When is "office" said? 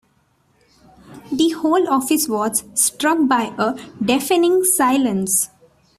1.87-2.27